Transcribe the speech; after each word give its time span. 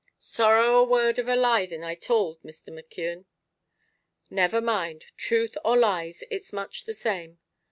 "Sorrow 0.17 0.77
a 0.79 0.83
word 0.83 1.19
of 1.19 1.27
a 1.27 1.35
lie 1.35 1.67
thin 1.67 1.83
I 1.83 1.93
towld, 1.93 2.41
Mr. 2.41 2.73
McKeon." 2.73 3.25
"Never 4.31 4.59
mind; 4.59 5.05
truth 5.15 5.55
or 5.63 5.77
lies 5.77 6.23
it's 6.31 6.51
much 6.51 6.85
the 6.85 6.95
same." 6.95 7.37